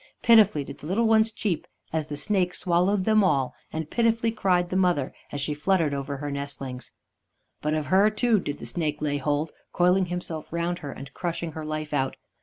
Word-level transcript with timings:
Pitifully 0.23 0.63
did 0.63 0.79
the 0.79 0.87
little 0.87 1.05
ones 1.05 1.31
cheep 1.31 1.67
as 1.93 2.07
the 2.07 2.17
snake 2.17 2.55
swallowed 2.55 3.05
them 3.05 3.23
all, 3.23 3.53
and 3.71 3.91
pitifully 3.91 4.31
cried 4.31 4.71
the 4.71 4.75
mother 4.75 5.13
as 5.31 5.39
she 5.41 5.53
fluttered 5.53 5.93
over 5.93 6.17
her 6.17 6.31
nestlings. 6.31 6.91
But 7.61 7.75
of 7.75 7.85
her, 7.85 8.09
too, 8.09 8.39
did 8.39 8.57
the 8.57 8.65
snake 8.65 8.99
lay 8.99 9.17
hold, 9.19 9.51
coiling 9.73 10.07
himself 10.07 10.51
round 10.51 10.79
her 10.79 10.91
and 10.91 11.13
crushing 11.13 11.51
her 11.51 11.63
life 11.65 11.93
out. 11.93 12.15